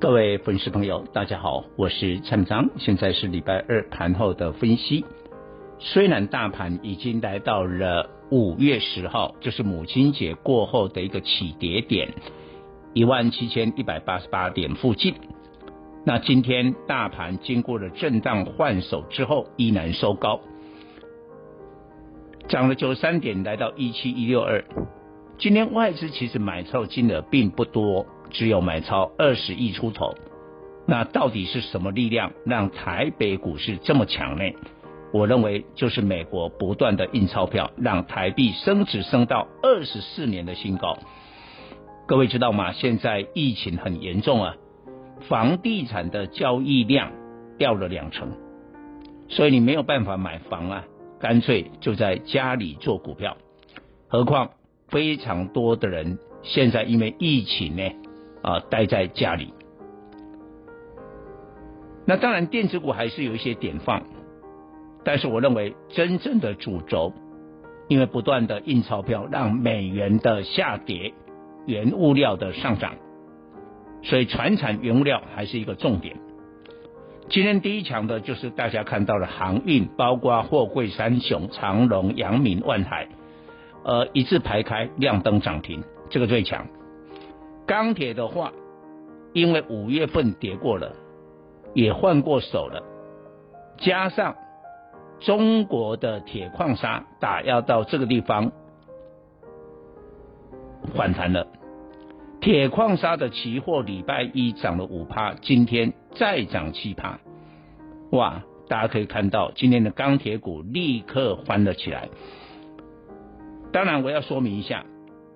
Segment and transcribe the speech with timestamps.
[0.00, 5.04] 各位粉丝朋友，大家好，我是蔡明彰，现在是礼拜二盘后的分析。
[5.80, 12.14] 虽然大盘已经来到了五月十号，就是母亲节过后的一个起跌点，
[12.94, 15.16] 一万七千一百八十八点附近。
[16.04, 20.38] 那今天大盘经过了震荡换手之后，依然收高，
[22.46, 24.64] 涨了九十三点，来到一七一六二。
[25.38, 28.06] 今天外资其实买超金额并不多。
[28.30, 30.14] 只有买超二十亿出头，
[30.86, 34.44] 那到底是什么力量让台北股市这么强呢？
[35.12, 40.98] 我认为就是美国不断的印钞票，让台币升值升到二十四年的新高。
[42.06, 42.72] 各位知道吗？
[42.72, 44.56] 现在疫情很严重啊，
[45.28, 47.12] 房地产的交易量
[47.56, 48.32] 掉了两成，
[49.28, 50.84] 所以你没有办法买房啊，
[51.20, 53.36] 干脆就在家里做股票。
[54.08, 54.50] 何况
[54.88, 57.82] 非常多的人现在因为疫情呢。
[58.48, 59.52] 啊，待在家里。
[62.06, 64.04] 那当然，电子股还是有一些点放，
[65.04, 67.12] 但是我认为真正的主轴，
[67.88, 71.12] 因为不断的印钞票让美元的下跌，
[71.66, 72.94] 原物料的上涨，
[74.02, 76.16] 所以传产原物料还是一个重点。
[77.28, 83.08] 今天第一强的就是大家看到的航运，包括货柜三雄长荣、阳明、万海，
[83.84, 86.66] 呃，一字排开，亮灯涨停，这个最强。
[87.68, 88.52] 钢铁的话，
[89.34, 90.96] 因为五月份跌过了，
[91.74, 92.82] 也换过手了，
[93.76, 94.34] 加上
[95.20, 98.50] 中国的铁矿砂打压到这个地方
[100.94, 101.46] 反弹了，
[102.40, 107.20] 铁矿砂的期货礼拜一涨了五趴，今天再涨七趴，
[108.12, 108.42] 哇！
[108.66, 112.08] 大家可以看到今天的钢铁股立刻翻了起来。
[113.72, 114.86] 当然，我要说明一下。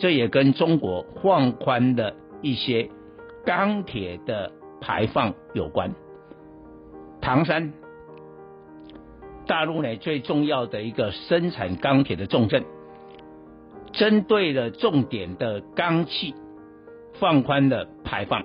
[0.00, 2.90] 这也跟中国放宽的一些
[3.44, 5.94] 钢铁的排放有关。
[7.20, 7.72] 唐山，
[9.46, 12.64] 大陆呢最重要的一个生产钢铁的重镇，
[13.92, 16.34] 针对了重点的钢气
[17.14, 18.44] 放宽了排放，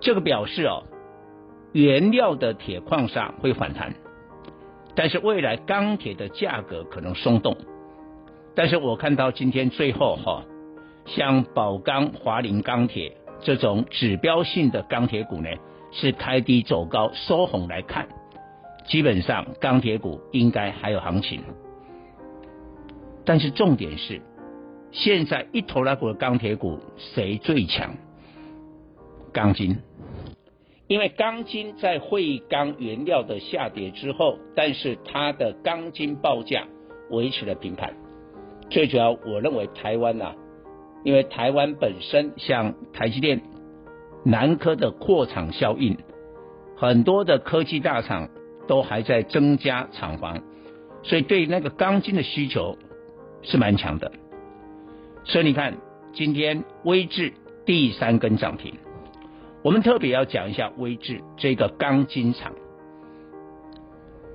[0.00, 0.84] 这个表示哦，
[1.72, 3.94] 原料的铁矿砂会反弹，
[4.94, 7.56] 但是未来钢铁的价格可能松动。
[8.54, 10.42] 但是我看到今天最后哈，
[11.06, 15.48] 像宝钢、华菱钢铁这种指标性的钢铁股呢，
[15.92, 18.08] 是开低走高收红来看，
[18.86, 21.42] 基本上钢铁股应该还有行情。
[23.24, 24.20] 但是重点是，
[24.92, 27.94] 现在一头拉股的钢铁股谁最强？
[29.32, 29.78] 钢筋，
[30.86, 36.66] 因为钢筋在汇钢原料的下跌之后，但是它的钢筋报价
[37.10, 37.94] 维持了平盘。
[38.70, 40.34] 最主要，我认为台湾呐、
[41.06, 43.40] 因为台湾本身像台积电、
[44.24, 45.96] 南科的扩厂效应，
[46.76, 48.28] 很多的科技大厂
[48.66, 50.42] 都还在增加厂房，
[51.04, 52.76] 所以对那个钢筋的需求
[53.42, 54.10] 是蛮强的。
[55.22, 55.76] 所以你看，
[56.12, 57.34] 今天威智
[57.64, 58.74] 第三根涨停，
[59.62, 62.52] 我们特别要讲一下威智这个钢筋厂。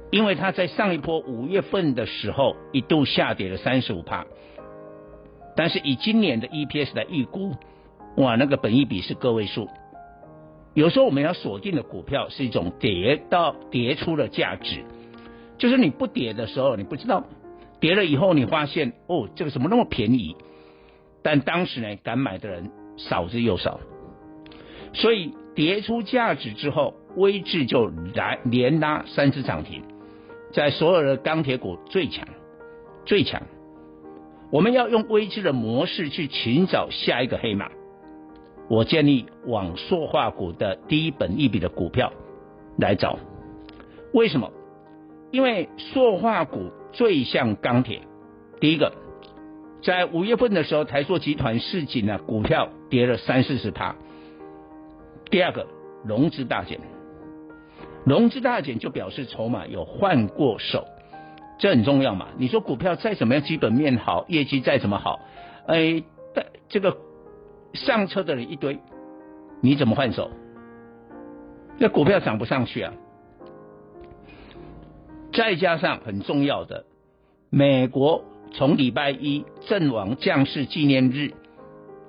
[0.09, 4.25] 因为它在上一波五月份的时候一度下跌了三十五趴，
[5.55, 7.55] 但是以今年的 EPS 来预估，
[8.17, 9.67] 哇，那个本益比是个位数。
[10.73, 14.85] 有时候我们要锁定的股票是一种跌到跌出了价值，
[15.57, 17.25] 就是你不跌的时候你不知道，
[17.79, 20.35] 跌了以后你发现哦，这个怎么那么便宜？
[21.23, 23.79] 但当时呢，敢买的人少之又少，
[24.93, 29.83] 所以跌出价值之后，威智就来连拉三次涨停。
[30.53, 32.27] 在所有的钢铁股最强，
[33.05, 33.41] 最强。
[34.51, 37.71] 我们要用危机的模式去寻找下一个黑马。
[38.69, 42.11] 我建议往塑化股的低本益比的股票
[42.77, 43.17] 来找。
[44.13, 44.51] 为什么？
[45.31, 48.01] 因为塑化股最像钢铁。
[48.59, 48.93] 第一个，
[49.81, 53.95] 在五月份的时候，台塑集团市井呢股票跌了三四十趴。
[55.29, 55.65] 第二个，
[56.03, 56.79] 融资大减。
[58.05, 60.85] 融资大减就表示筹码有换过手，
[61.61, 62.29] 这很重要嘛。
[62.37, 65.19] 你说股票再怎么样基本面好，业绩再怎么好，
[65.67, 66.03] 哎，
[66.67, 66.97] 这个
[67.73, 68.79] 上车的人一堆，
[69.61, 70.31] 你怎么换手？
[71.77, 72.93] 那股票涨不上去啊。
[75.33, 76.85] 再加上很重要的，
[77.51, 81.31] 美国从礼拜一阵亡将士纪念日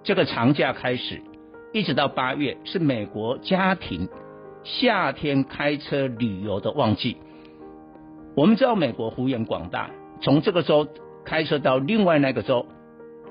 [0.03, 1.21] 这个长假开始，
[1.75, 4.09] 一直到八月是美国家庭
[4.65, 7.19] 夏天开车旅游的旺季。
[8.35, 9.91] 我们知道美国幅员广大，
[10.21, 10.89] 从这个州
[11.25, 12.67] 开车到另外那个州，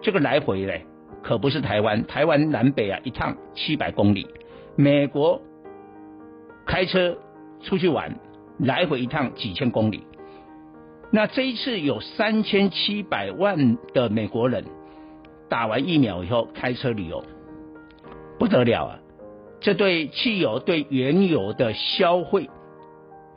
[0.01, 0.85] 这个来回嘞，
[1.23, 4.27] 可不是台湾，台湾南北啊一趟七百公里，
[4.75, 5.41] 美国
[6.65, 7.17] 开车
[7.61, 8.19] 出去玩。
[8.59, 10.03] 来回一趟几千公里，
[11.09, 14.65] 那这一次有三千七百万的美国人
[15.49, 17.23] 打完疫苗以后开车旅游，
[18.37, 18.99] 不得了啊！
[19.61, 22.51] 这对汽油、对原油的消费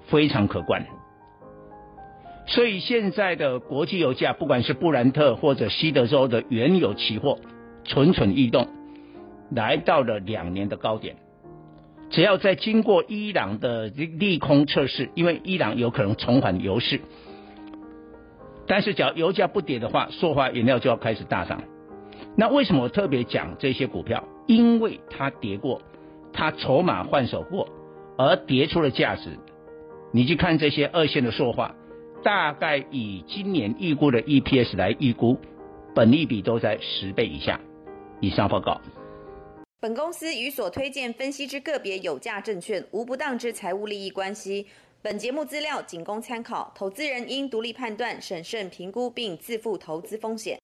[0.02, 0.84] 非常可观。
[2.54, 7.40] 所以现在的国际油价，不管是布兰特或者西德州的原油期货，
[7.82, 8.68] 蠢蠢欲动，
[9.50, 11.16] 来到了两年的高点。
[12.10, 17.00] 只要在经过伊朗的利空测试，因为伊朗有可能重返油市，
[18.68, 21.60] 但是只要油价不跌的话，塑化原料就要开始大涨。
[22.36, 24.22] 那为什么我特别讲这些股票？
[24.46, 25.82] 因为它跌过，
[26.32, 27.68] 它筹码换手过，
[28.16, 29.40] 而跌出了价值。
[30.12, 31.74] 你去看这些二线的塑化，
[32.24, 35.36] 大概以今年预估的 EPS 来预估，
[35.94, 37.60] 本利比都在十倍以下。
[38.18, 38.80] 以上报告。
[39.78, 44.66] 本公司与所推荐分析之个别有价证券无不当之财务利益关系。
[45.02, 50.58] 本节目资料仅供参考，投资人应独立判断、审慎评估并自负投资风险。